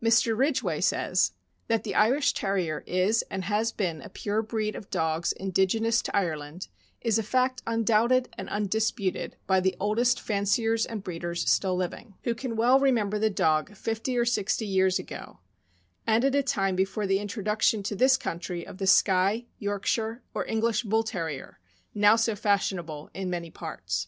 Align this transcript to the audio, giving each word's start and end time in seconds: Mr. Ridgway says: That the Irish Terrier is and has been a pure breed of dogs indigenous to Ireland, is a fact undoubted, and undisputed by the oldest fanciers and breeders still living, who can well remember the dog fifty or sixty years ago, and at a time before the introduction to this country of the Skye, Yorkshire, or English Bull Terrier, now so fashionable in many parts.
Mr. 0.00 0.38
Ridgway 0.38 0.80
says: 0.80 1.32
That 1.66 1.82
the 1.82 1.96
Irish 1.96 2.32
Terrier 2.32 2.84
is 2.86 3.22
and 3.22 3.42
has 3.46 3.72
been 3.72 4.02
a 4.02 4.08
pure 4.08 4.40
breed 4.40 4.76
of 4.76 4.88
dogs 4.88 5.32
indigenous 5.32 6.00
to 6.02 6.16
Ireland, 6.16 6.68
is 7.00 7.18
a 7.18 7.24
fact 7.24 7.60
undoubted, 7.66 8.28
and 8.38 8.48
undisputed 8.48 9.34
by 9.48 9.58
the 9.58 9.74
oldest 9.80 10.20
fanciers 10.20 10.86
and 10.86 11.02
breeders 11.02 11.50
still 11.50 11.74
living, 11.74 12.14
who 12.22 12.36
can 12.36 12.54
well 12.54 12.78
remember 12.78 13.18
the 13.18 13.30
dog 13.30 13.74
fifty 13.74 14.16
or 14.16 14.24
sixty 14.24 14.64
years 14.64 15.00
ago, 15.00 15.40
and 16.06 16.24
at 16.24 16.36
a 16.36 16.42
time 16.44 16.76
before 16.76 17.08
the 17.08 17.18
introduction 17.18 17.82
to 17.82 17.96
this 17.96 18.16
country 18.16 18.64
of 18.64 18.78
the 18.78 18.86
Skye, 18.86 19.46
Yorkshire, 19.58 20.22
or 20.32 20.46
English 20.46 20.84
Bull 20.84 21.02
Terrier, 21.02 21.58
now 21.92 22.14
so 22.14 22.36
fashionable 22.36 23.10
in 23.12 23.28
many 23.28 23.50
parts. 23.50 24.06